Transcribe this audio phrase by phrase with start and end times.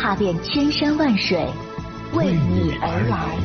[0.00, 1.46] 踏遍千山万水，
[2.14, 3.36] 为你而来。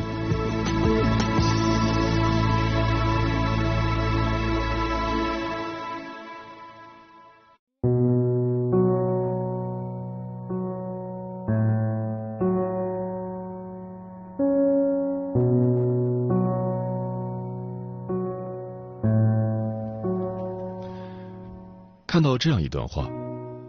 [22.06, 23.06] 看到这样一段话：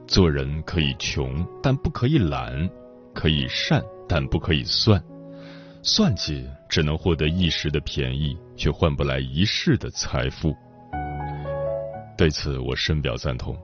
[0.08, 2.68] 做人可以穷，但不可以懒；
[3.14, 5.02] 可以善，但不可以算。
[5.84, 10.56] 算计只能获得一时的便宜，却换不来一世的财富。
[12.18, 13.56] 对此，我深表赞同。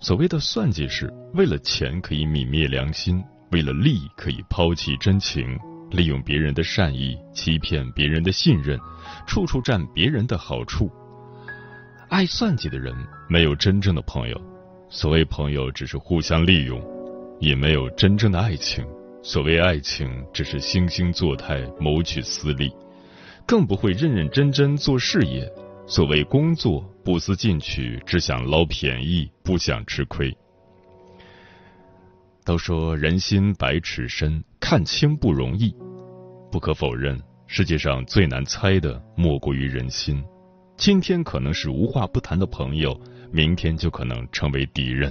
[0.00, 5.58] 所谓的算计，是为了钱可以泯灭良心，为了利可以抛弃真情，
[5.90, 8.78] 利用别人的善意欺骗别人的信任，
[9.26, 10.90] 处处占别人的好处。
[12.08, 12.94] 爱算计的人
[13.28, 14.40] 没有真正的朋友，
[14.94, 16.80] 所谓朋友只是互相利用；
[17.40, 18.86] 也没有真正的爱情，
[19.24, 22.68] 所谓爱情只是惺惺作态谋取私利；
[23.44, 25.52] 更不会认认真真做事业。
[25.84, 30.32] 所谓工作不思进取，只想捞便宜，不想吃亏。
[32.44, 35.74] 都说人心百尺深，看清不容易。
[36.52, 40.22] 不可否认，世界上最难猜的莫过于人心。
[40.76, 42.96] 今天可能是无话不谈的朋友，
[43.34, 45.10] 明天就可能成为敌人；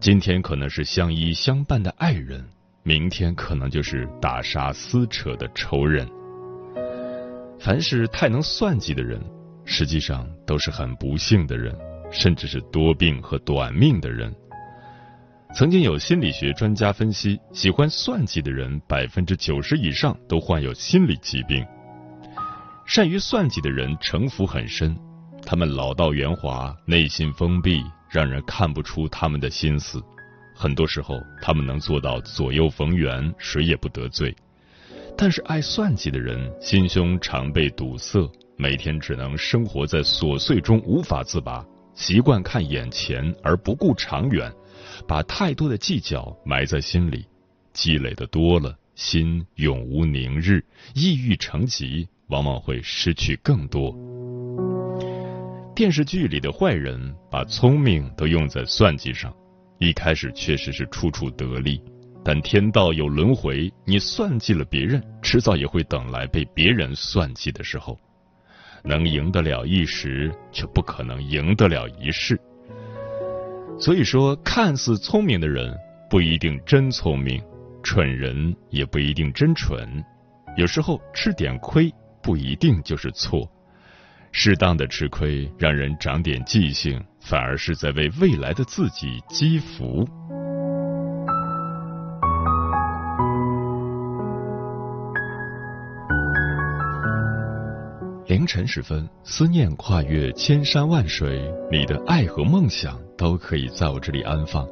[0.00, 2.44] 今天可能是相依相伴的爱人，
[2.82, 6.08] 明天可能就是打杀撕扯的仇人。
[7.60, 9.22] 凡是太能算计的人，
[9.64, 11.72] 实际上都是很不幸的人，
[12.10, 14.34] 甚至是多病和短命的人。
[15.54, 21.64] 曾经有心理学专家分析，喜欢算计的人，百分之九十以上都患有心理疾病。
[22.84, 24.98] 善于算计的人城府很深，
[25.46, 30.02] 他们老道圆滑，内心封闭，让人看不出他们的心思。
[30.54, 34.34] 很多时候，他们能做到左右逢源，谁也不得罪。
[35.16, 44.50] 但是，爱算计的人心胸常被堵塞，每天只能生活在琐碎中无法自拔，习惯看眼前而不顾长远，
[45.06, 47.26] 把太多的计较埋在心里，
[47.72, 52.08] 积累的多了，心永无宁日，抑郁成疾。
[52.28, 53.94] 往往会失去更多。
[55.74, 59.34] 电视剧里的坏人把聪明都用在算计上，
[59.78, 61.82] 一开始确实是处处得利，
[62.24, 67.98] 但天道有轮回，你算计了别人，迟早也会等来被别人算计的时候。
[68.84, 72.40] 能赢得了一时，却不可能赢得了一世。
[73.76, 75.76] 所以说，看似聪明的人
[76.08, 77.42] 不一定真聪明，
[77.82, 80.04] 蠢人也不一定真蠢，
[80.56, 81.92] 有时候吃点亏。
[82.22, 83.46] 不一定就是错，
[84.36, 90.04] 适当的吃亏让人长点记性，反而是在为未来的自己积福。
[98.26, 101.40] 凌晨时分，思念跨越千山万水，
[101.70, 104.66] 你的爱和梦想都可以在我这里安放。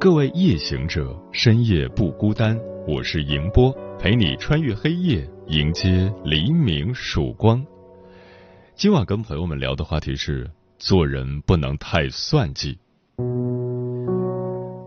[0.00, 5.28] 各位夜行者，深夜不孤单，我是迎波，陪你穿越黑夜。
[5.48, 7.64] 迎接黎明曙光。
[8.76, 12.78] 今晚跟朋友们聊的话题是：做人不能太算计。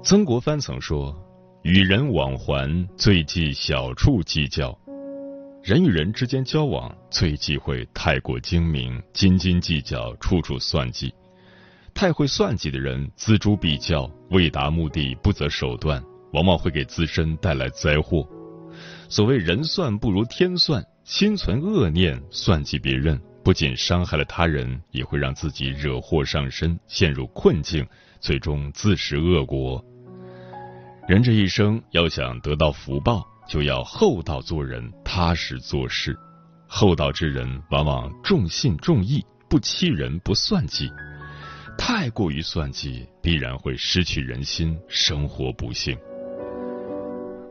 [0.03, 1.19] 曾国藩曾说
[1.66, 4.77] ：“与人往还最忌小处计较。
[5.63, 11.11] 人与人之间交往最忌讳太过精明，斤斤计较，处处算计。
[11.95, 16.00] 太会算计的人，锱铢必较，为达目的不择手段，
[16.33, 18.24] 往往会给自身带来灾祸。”
[19.09, 23.19] 所谓人算不如天算，心存恶念算计别人，
[23.50, 27.84] 不仅伤害了他人，也会让自己惹祸上身，陷入困境，
[28.19, 29.84] 最终自食恶果。
[31.07, 36.16] 人这一生要想得到福报，就要厚道做人，踏实做事。
[36.68, 40.88] 厚道之人往往重信重义，不欺人，不算计。
[41.75, 45.98] 太过于算计，必然会失去人心，生活不幸。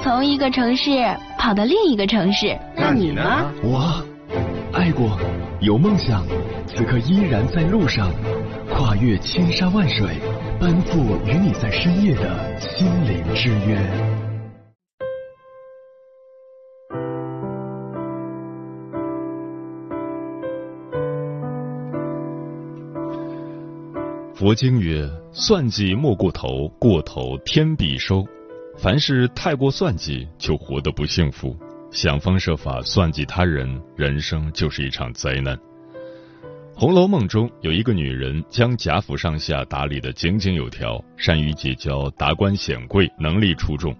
[0.00, 0.90] 从一个城市
[1.38, 2.56] 跑到另一个城市。
[2.76, 3.22] 那你呢？
[3.62, 4.02] 我
[4.72, 5.18] 爱过，
[5.60, 6.24] 有梦想，
[6.66, 8.10] 此刻依然在路上，
[8.70, 10.16] 跨越千山万水，
[10.60, 13.78] 奔赴与你在深夜的心灵之约。
[24.32, 28.24] 佛经曰：“算计莫过头，过头天必收。
[28.80, 31.58] 凡是太过算计，就活得不幸福。
[31.90, 35.56] 想方设法算计他人，人生就是一场灾难。”
[36.80, 43.92] 《红楼梦》中有一个女人，将贾府上下打理得井井有条，善于结交达官显贵，能力出众。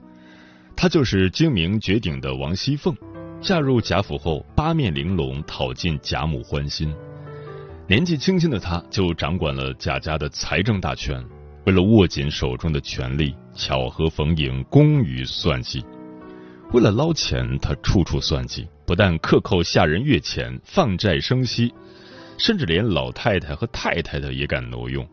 [0.76, 2.96] 她就是精明绝顶的王熙凤。
[3.40, 6.94] 嫁入贾府后，八面玲珑，讨尽贾母欢心。
[7.88, 11.25] 年纪轻轻的她就掌管了贾家的财政大权，
[11.69, 15.85] 为了握紧手中的权力，巧合逢迎，工于算计。
[16.73, 21.70] 为了捞钱，他处处算计，不但克扣下人月钱，放债生息，
[22.38, 25.06] 甚至连老太太和太太的也敢挪用。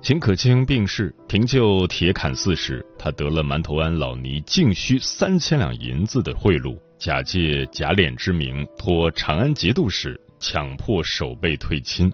[0.00, 10.16] 秦可卿病逝，停就铁槛寺时，他得了馒头庵老尼净需三千两银子的贿赂，假借贾琏之名，托长安节度使。
[10.42, 12.10] 强迫守备退亲，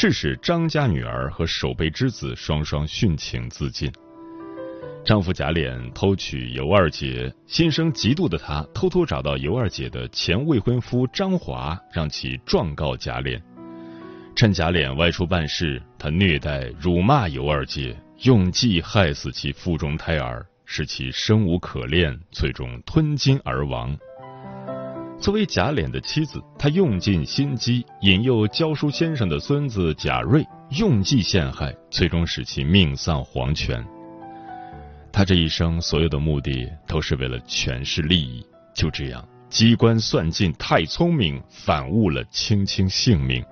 [0.00, 3.92] 致使张家女儿和守备之子双双殉情自尽。
[5.04, 13.38] 丈夫贾琏偷娶尤二姐，心生嫉妒的他偷偷找到尤二姐的前未婚夫张华，让其状告贾琏。
[14.34, 23.94] 趁贾琏外出办事，他虐待辱骂尤二姐，用计害死其腹中胎儿，使其生无可恋，最终吞金而亡。
[25.20, 30.42] 作为贾琏的妻子，她用尽心机引诱教书先生的孙子贾瑞，
[30.78, 33.84] 用计陷害，最终使其命丧黄泉。
[35.12, 38.42] 他这一生所有的目的都是为了权势利益，
[38.74, 43.44] 就这样机关算尽，太聪明，反误了卿卿性命。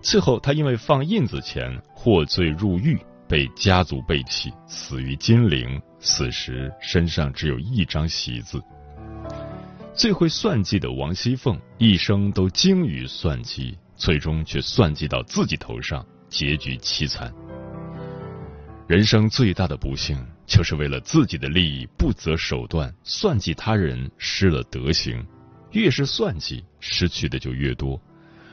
[0.00, 2.96] 最后，他因为放印子钱获罪入狱，
[3.26, 5.80] 被家族背弃，死于金陵。
[5.98, 8.62] 死时身上只有一张席子。
[9.98, 17.34] 最会算计的王熙凤，一生都精于算计，最终却算计到自己头上，结局凄惨。
[18.86, 20.16] 人生最大的不幸，
[20.46, 25.20] 就是为了自己的利益不择手段，算计他人，失了德行。
[25.72, 28.00] 越是算计，失去的就越多。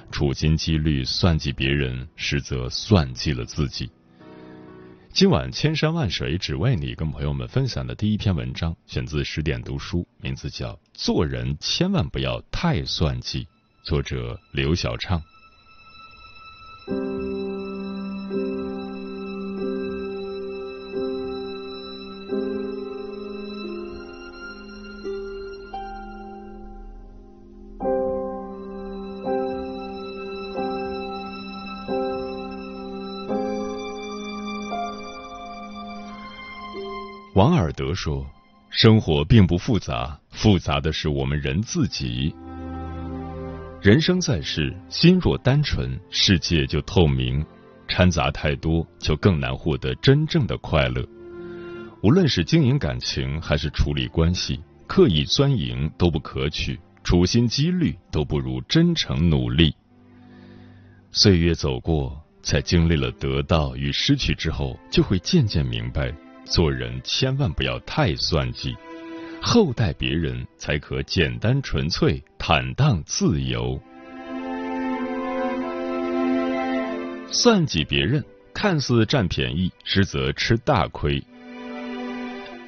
[0.09, 3.87] 处心积虑算计别人，实则算计了自己。
[5.15, 13.45] 今晚千山万水只为你，跟朋友们分享的第一篇文章，选自十点读书，名字叫《做人千万不要太算计》，
[13.81, 15.23] 作者刘晓畅。
[37.35, 38.25] 王尔德说
[38.71, 42.33] ：“生活并不复杂，复杂的是我们人自己。
[43.81, 47.43] 人生在世，心若单纯，世界就透明；
[47.89, 51.05] 掺杂太多，就更难获得真正的快乐。
[52.01, 59.75] 无论是经营感情，还是处理关系，刻意钻营都不可取，处心积虑都不如真诚努力。
[61.11, 66.15] 岁月走过，在经历了得到与失去之后，就会渐渐明白。”
[66.45, 68.75] 做人千万不要太算计，
[69.41, 73.81] 厚待别人才可简单纯粹、坦荡自由。
[77.31, 78.23] 算计别人
[78.53, 81.21] 看似占便宜，实则吃大亏。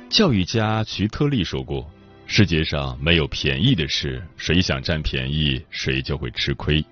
[0.09, 1.87] 教育家徐特立说过
[2.25, 6.83] ：“世界上没有便宜的事，谁想占便宜，谁就会吃亏。”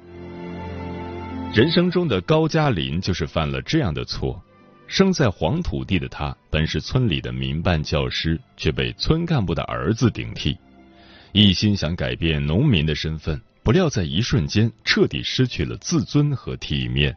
[1.53, 4.41] 人生中的高加林就是犯了这样的错。
[4.87, 10.57] 生在黄土地的他，本是村里的民办教师，却被村干部的儿子顶替，
[11.31, 17.15] 一心想改变农民的身份，不料在一瞬间彻底失去了自尊和体面。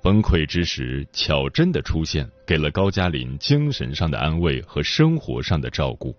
[0.00, 6.14] 崩溃之时，巧珍的出现给了高加林精神上的安慰和生活上的照顾，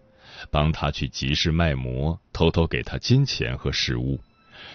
[0.52, 4.20] 帮他去集市卖馍，偷偷给他金钱和食物，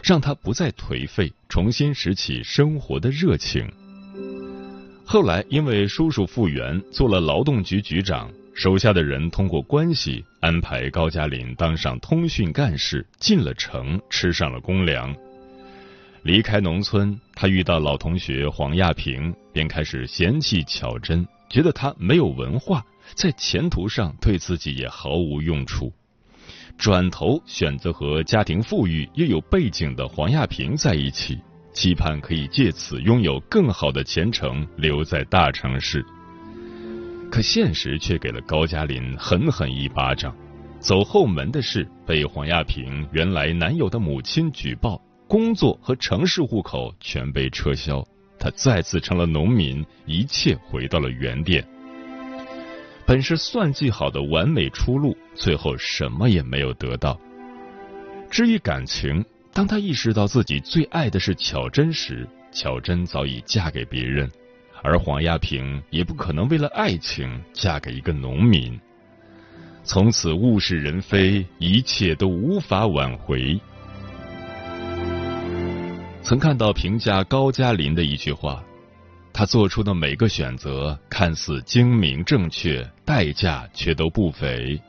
[0.03, 3.71] 让他不再颓废，重新拾起生活的热情。
[5.07, 15.15] 后来，因为叔叔复员做了劳动局局长，手下的人通过关系安排高加林当上通讯干事，进了城，吃上了公粮。
[16.23, 22.83] 离开农村，他遇到老同学黄亚平，便开始嫌弃巧珍，觉得他没有文化，
[23.15, 25.93] 在前途上对自己也毫无用处。
[26.79, 31.39] 转头选择和家庭富裕又有背景的黄亚平在一起。
[31.75, 36.07] 期盼可以借此拥有更好的前程，留在大城市。
[37.31, 40.35] 可现实却给了高加林狠狠一巴掌。
[40.79, 48.07] 走后门的事被黄亚平原来男友的母亲举报，工作和城市户口全被撤销，
[48.39, 51.65] 他再次成了农民，一切回到了原点。
[53.05, 57.19] 本是算计好的完美出路，最后什么也没有得到。
[58.31, 59.25] 至于感情。
[59.55, 64.29] 当他意识到自己最爱的是巧珍时，巧珍早已嫁给别人，
[64.83, 68.77] 而黄亚平也不可能为了爱情嫁给一个农民。
[69.85, 73.57] 从此物是人非，一切都无法挽回。
[76.25, 78.65] 曾看到评价高加林的一句话：
[79.33, 84.81] 他做出的每个选择看似精明正确，代价却都不菲。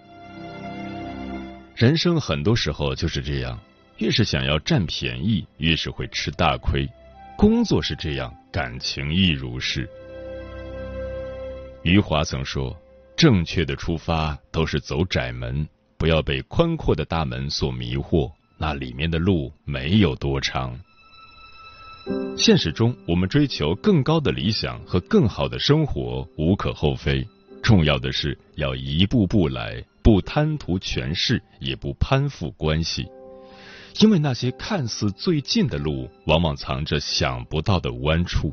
[1.76, 3.60] 人生很多时候就是这样。
[3.98, 6.88] 越是想要占便宜，越是会吃大亏。
[7.38, 9.90] 工作是这样，感情亦如是。
[11.84, 12.75] 余华曾说
[13.16, 20.78] ：“正确的出发都是走窄门，不要被宽阔的大门所迷惑，那里面的路没有多长。”
[22.38, 27.25] 现实中，我们追求更高的理想和更好的生活无可厚非，
[27.64, 33.08] 重要的是要一步步来，不贪图权势，也不攀附关系。
[34.00, 38.50] 因为那些看似最近的路，往往藏着想不到的弯处；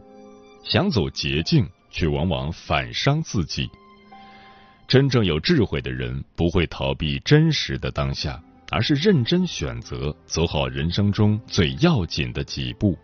[0.62, 3.68] 想走捷径，却往往反伤自己。
[4.87, 12.96] 真正有智慧的人，不会逃避真实的当下，而是认真选择，走好人生中最要紧的几步，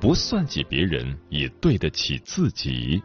[0.00, 3.00] 不算计别人，也对得起自己。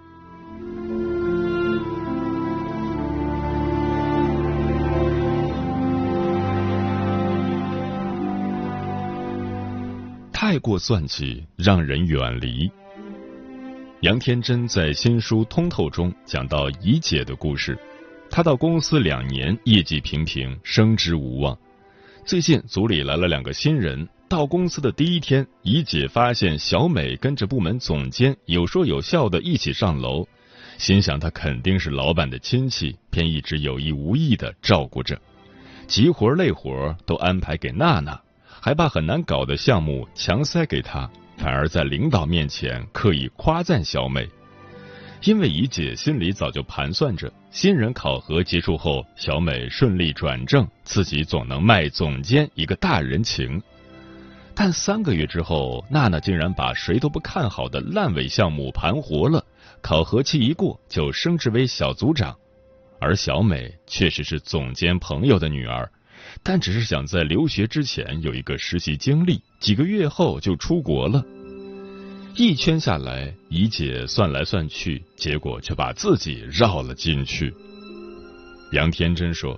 [10.38, 12.70] 太过算计，让人远离。
[14.02, 17.80] 杨天真在新书《通透》中讲到怡姐的故事。
[18.30, 21.58] 她到公司两年，业绩平平，升职无望。
[22.26, 30.28] 最近组里来了两个新人，到公司的第一天，怡姐发现小美跟着部门总监有说有笑的一起上楼，
[30.78, 35.18] 心想她肯定是老板的亲戚，便一直有意无意的照顾着，
[35.88, 38.20] 急活累活都安排给娜娜。
[38.66, 41.08] 还把很难搞的项目强塞给他，
[41.38, 44.28] 反而在领导面前刻意夸赞小美。
[45.22, 53.62] 因为怡姐心里早就盘算着，新人考核结束后，小美顺利转正，自己总能卖总监一个大人情。
[54.56, 59.46] 但三个月之后，娜娜竟然把谁都不看好的烂尾项目盘活了，
[59.80, 62.36] 考核期一过就升职为小组长，
[63.00, 65.88] 而小美确实是总监朋友的女儿。
[66.44, 71.24] 但只是想在留学之前有一个实习经历，几个月后就出国了。
[72.36, 77.54] 一圈下来，怡姐算来算去，结果却把自己绕了进去。
[78.74, 79.58] 杨天真说，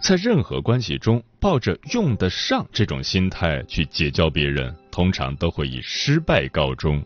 [0.00, 7.02] 在任何关系中，抱着用得上这种心态去结交别人，通常都会以失败告终。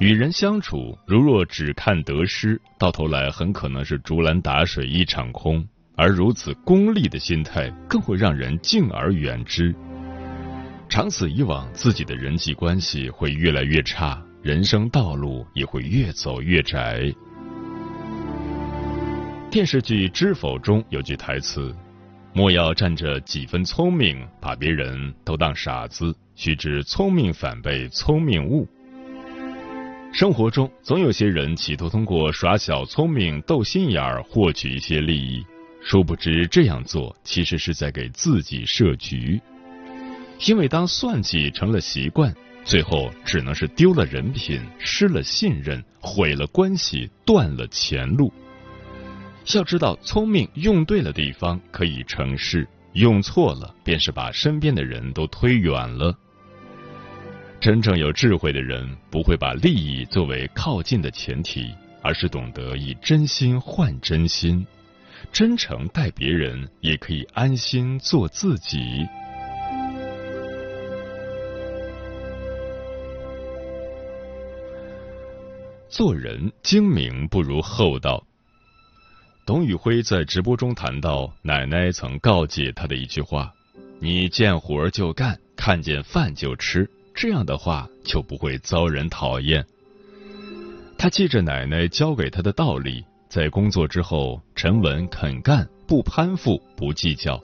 [0.00, 5.66] 与人相处，如若只看得失，到头来很可能是竹篮打水一场空。
[5.98, 9.74] 而如此功利的心态，更会让人敬而远之。
[10.88, 17.12] 长此以往，自己的人际关系会越来越差，人生道路也会越走越窄。
[19.50, 21.74] 电视剧《知否》中有句台词
[22.32, 26.14] ：“莫要占着几分聪明，把别人都当傻子。
[26.36, 28.68] 须知聪明反被聪明误。”
[30.14, 35.44] 生活中总有些人企图通过耍小聪明、斗心眼儿获取一些利益。
[35.82, 39.40] 殊不知，这样做其实是在给自己设局，
[40.46, 48.32] 因为当算计成了习惯，最后只能是丢了人品、失了信任、毁了关系、断了前路。
[49.54, 56.14] 要知道，聪明用对了地方可以成事，用错了便是把身边的人都推远了。
[57.58, 64.66] 真正有智慧的人，不会把利益作为靠近的前提，而是懂得以真心换真心。
[65.32, 69.06] 真诚待别人，也可以安心做自己。
[75.88, 78.22] 做人精明不如厚道。
[79.46, 83.52] 董宇辉在直播中谈到，奶奶曾告诫他的一句话
[83.98, 89.64] ：“你见活就干，看见饭就吃，这样的话就不会遭人讨厌。”
[90.98, 97.38] 他记着奶奶教给他的道理，在工作之后沉稳肯干，不攀附，不计较；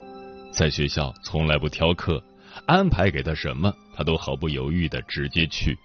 [0.51, 2.23] 在学校从来不挑课，
[2.65, 5.77] 安排给他什么，他都毫不犹豫的直接去。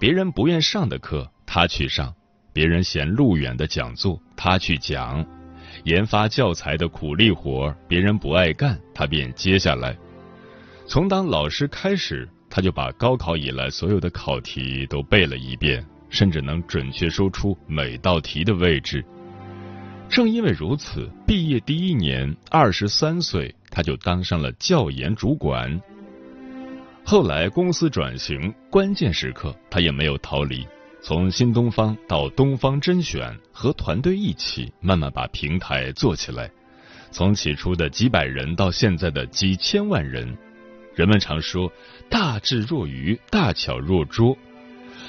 [0.00, 1.30] 别人不愿上的课。
[1.54, 2.14] 他去上，
[2.54, 5.22] 别人嫌路远的讲座，他去讲；
[5.84, 9.94] 研发教材的苦力活，别人不爱干，他便接下来。
[10.86, 19.04] 从当老师开始，他就把高考以来所有的考题都背了一遍，甚至能准确说出每道题的位置。
[20.08, 25.80] 正因为如此，毕业第一年，二十三岁，他就当上了教研主管。
[27.02, 30.64] 后来公司转型，关键时刻他也没有逃离。
[31.00, 36.48] 从新东方到东方甄选，和团队一起慢慢把平台做起来。
[37.10, 40.36] 从起初的几百人到现在的几千万人，
[40.94, 41.72] 人们常说
[42.08, 44.36] “大智若愚，大巧若拙”。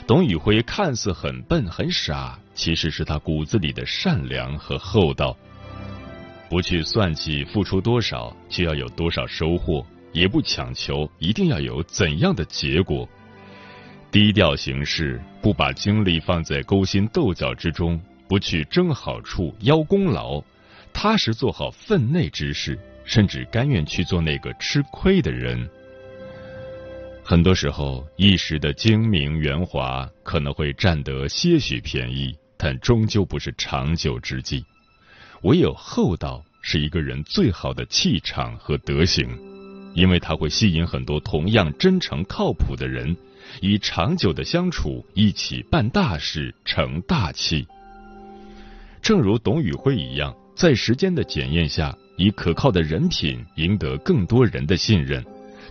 [0.05, 5.35] 董宇辉看似很笨很傻，其实是他骨子里的善良和厚道。
[6.49, 13.07] 不去算计付出多少就要有多少收获，也不强求一定要有怎样的结果。
[14.11, 20.43] 低调行事，不把精力放在勾心斗角之中，不去争好处、邀功劳，
[20.91, 25.67] 踏实做好分内之事，甚至甘愿去做那个吃亏的人。
[27.25, 34.63] 很多时候，一时的精明圆滑可能会占得些许便宜，但终究不是长久之计。
[35.43, 39.29] 唯有厚道是一个人最好的气场和德行，
[39.93, 43.15] 因为它会吸引很多同样真诚靠谱的人。
[43.61, 47.65] 以长久的相处，一起办大事，成大器。
[49.01, 55.23] 正如董宇辉一样，在时间的检验下，以可靠的人品赢得更多人的信任，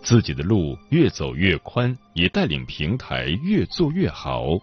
[0.03, 4.59] 自己的路越走越宽，也带领平台越做越好。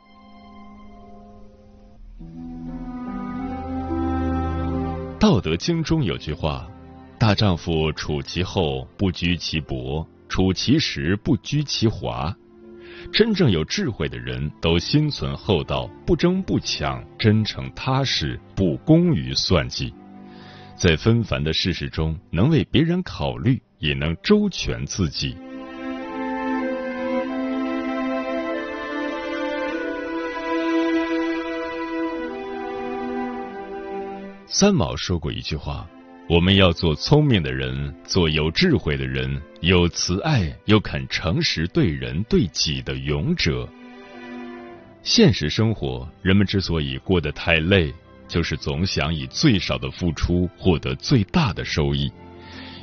[5.19, 6.67] 道德经中有句话
[7.17, 12.35] ：“大丈夫处其厚，不居其薄；处其实，不居其华。”
[13.13, 19.93] 真正有智慧的人都心存厚道，不争不抢，真诚踏实，不功于算计。
[20.75, 25.35] 在纷繁的世事中，能为别人考虑，也能周全自己。
[34.47, 35.89] 三毛说过一句话。
[36.27, 43.67] 我们要做聪明的人，做有智慧的人，有慈爱又肯诚实对人对己的勇者。
[45.01, 47.91] 现实生活，人们之所以过得太累，
[48.27, 52.11] 就是总想以最少的付出获得最大的收益，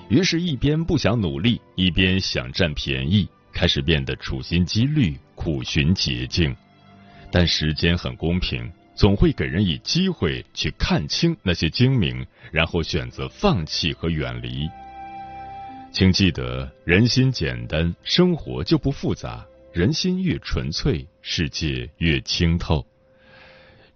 [0.09, 6.55] 于是，一边不想努力，一边想占便宜，开始变得处心积虑，苦寻捷径。
[7.31, 8.71] 但时间很公平。
[8.97, 14.66] 总会给人以机会去看清那些精明，然后选择放弃和远离。
[15.92, 22.87] 请记得，人心简单，生活就不复杂；人心越纯粹，世界越清透。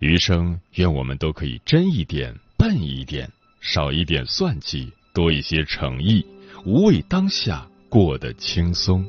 [0.00, 3.26] 余生，愿我们都可以真一点、笨一点，
[3.62, 6.24] 少一点算计，多一些诚意
[6.64, 9.04] 无畏当下过得轻松。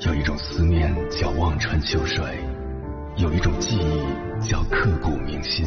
[0.00, 2.24] 有一种思念叫望穿秋水
[3.16, 5.66] 有一种记忆叫刻骨铭心。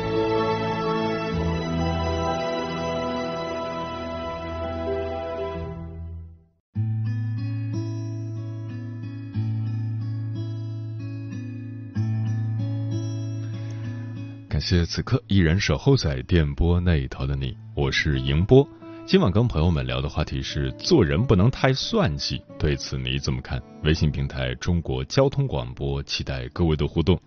[14.71, 18.65] 谢此刻依然守候在电波那一头的你，我是迎波。
[19.05, 23.61] 今晚跟朋友们聊的话题是做人不能太算计，对此你怎么看？
[23.83, 27.19] 微信平台中国交通广播，期待各位的互动。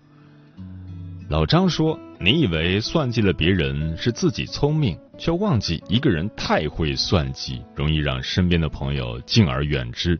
[1.28, 10.18] 老张说：“你以为算计了别人是自己聪明，却忘记一个人太会算计，容易让身边的朋友敬而远之，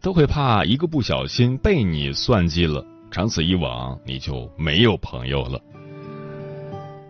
[0.00, 5.60] 都会怕一个不小心被你算计了，长此以往，你就没有朋友了。”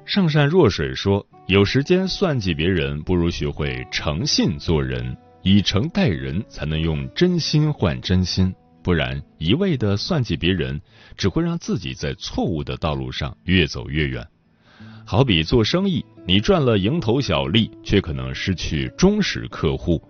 [0.05, 10.81] 上善若水说：“有时间算计别人，不如学会诚信做人，以诚待人，才能用真心换真心。”不然，一味的算计别人，
[11.17, 14.27] 只会让自己在错误的道路上越走越远。
[15.07, 20.03] 好比做生意，你赚了蝇头小利，却可能失去忠实客户。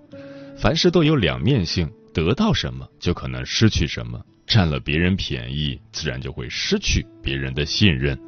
[0.57, 4.19] 凡事都有两面性，得到什么就可能失去什么。
[4.47, 8.19] 占了别人便宜，自然就会失去别人的信任。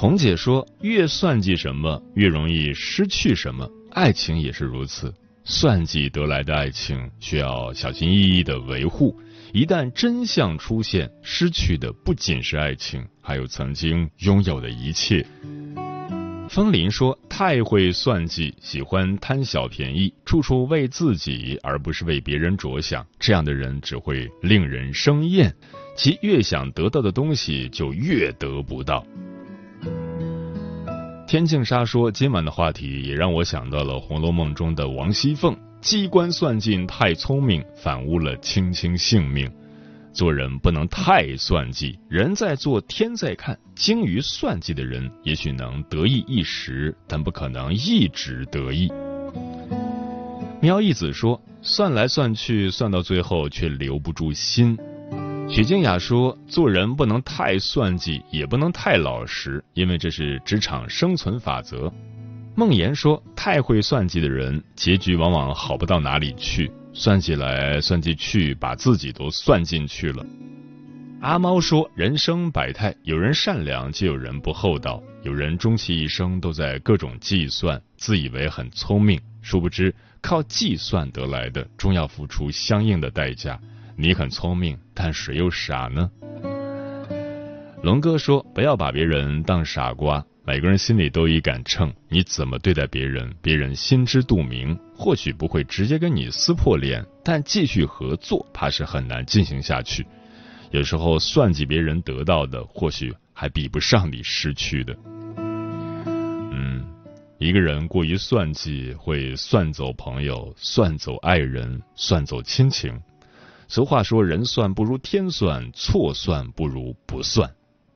[0.00, 3.68] 红姐说：“越算计什么，越容易失去什么。
[3.90, 9.20] 爱情也是如此。”算计得来的爱情需要小心翼翼的维护，
[9.52, 15.26] 一旦真相出现，失去的不仅是爱情，还有曾经拥有的一切。
[16.48, 25.52] 风林说：“太会算计，喜欢贪小便宜，处处为自己而不是为别人着想，这样的人只会令人生厌。
[25.96, 29.04] 其越想得到的东西，就越得不到。”
[31.28, 39.46] 天净沙说：“今晚的话题也让我想到了《红楼梦》中的王熙凤，机关算尽太聪明，反误了卿卿性命。
[40.10, 43.58] 做人不能太算计，人在做天在看。
[43.74, 48.90] 精于算计的人，也许能得意一时，但不可能一直得意。”
[50.62, 54.78] 喵一子说：“算来算去，算到最后却留不住心。”
[55.50, 61.90] 许静雅说：“做人不能太算计，也不能太老实，因为这是职场生存法则。”
[62.54, 70.24] 孟言说：“太会算计的人，结局往往好不到哪里去，算计来算计去，把自己都算进去了。”
[71.22, 83.58] 阿猫说：“人生百态，有人善良，就有人不厚道；有人终其一生都在各种计算，自以为很聪明，殊不知靠计算得来的，终要付出相应的代价。”
[84.00, 86.08] 你很聪明，但谁又傻呢？
[87.82, 94.78] 龙哥说：“不要把别人当傻瓜，每个人心里都有一杆秤，你怎么对待别人，别人心知肚明。
[94.94, 100.06] 或许不会直接跟你撕破脸，但继续合作，怕是很难进行下去。
[100.70, 104.96] 有时候算计别人得到的，或许还比不上你失去的。
[105.36, 106.86] 嗯，
[107.38, 112.96] 一个人过于算计，会算走朋友，算走爱人，算走亲情。”
[113.70, 117.50] 俗话说：“人算不如天算，错算不如不算。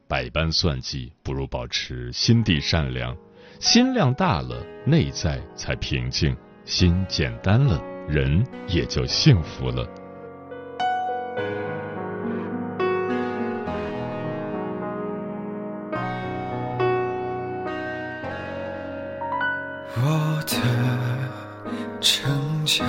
[0.06, 3.16] 百般算计，不如保持心地善良。
[3.58, 6.34] 心量大了，内在才平静；
[6.66, 9.88] 心简单了，人也就幸福了。”
[20.04, 20.56] 我的
[21.98, 22.86] 城墙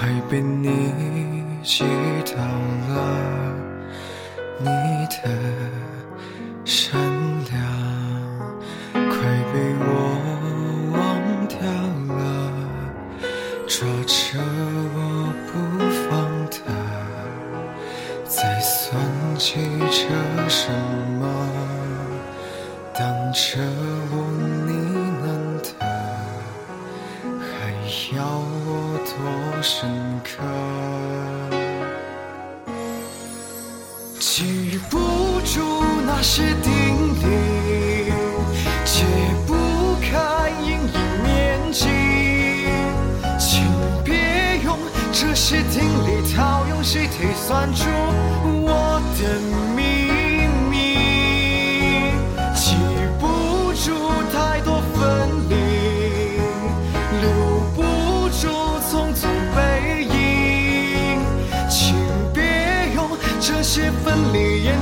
[0.00, 0.66] 快被你。
[1.62, 1.84] 击
[2.34, 2.40] 倒
[2.88, 2.94] 了
[4.58, 4.66] 你
[5.10, 5.28] 的
[6.64, 6.98] 善
[7.50, 7.60] 良，
[8.94, 9.04] 快
[9.52, 9.84] 被我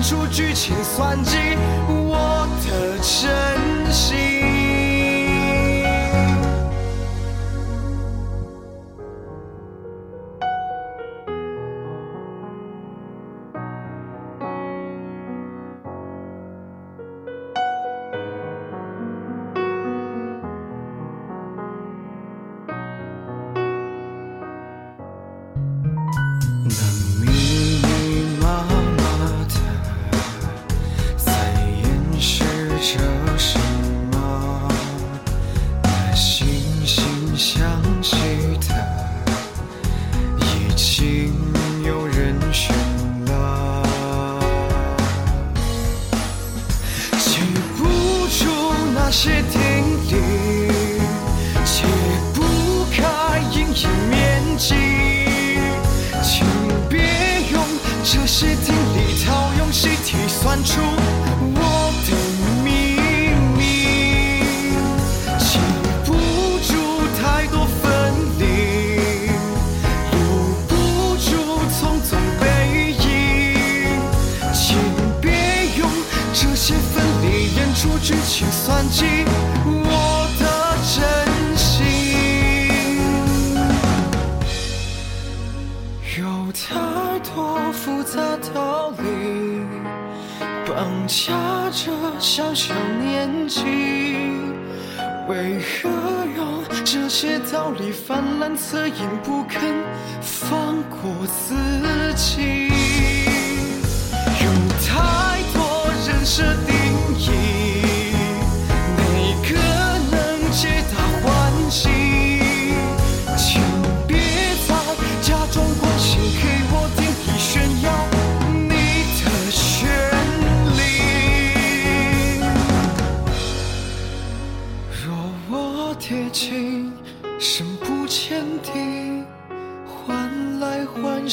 [0.08, 1.36] 出剧情，算计
[1.86, 4.37] 我的真心。
[58.10, 61.60] 这些天里套用习题算出我
[62.06, 62.10] 的
[62.64, 62.96] 秘
[63.54, 63.60] 密，
[65.38, 65.58] 记
[66.06, 66.14] 不
[66.64, 66.72] 住
[67.20, 67.84] 太多分
[68.38, 68.42] 离，
[70.10, 70.16] 留
[70.66, 70.72] 不
[71.18, 71.28] 住
[71.68, 72.44] 匆匆背
[72.92, 73.04] 影，
[74.54, 74.78] 请
[75.20, 75.28] 别
[75.76, 75.86] 用
[76.32, 79.04] 这些分离演出剧情算计。
[91.08, 91.90] 绑架着
[92.20, 93.62] 小小年纪，
[95.26, 95.88] 为何
[96.36, 98.92] 用这些道理泛滥恻隐，
[99.24, 99.58] 不肯
[100.20, 101.54] 放过自
[102.12, 102.67] 己？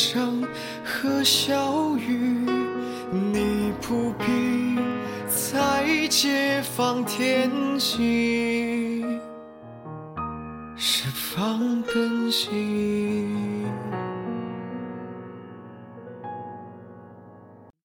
[0.08, 0.44] 声
[0.84, 2.46] 和小雨，
[3.12, 4.78] 你不必
[5.28, 8.35] 再解放天际。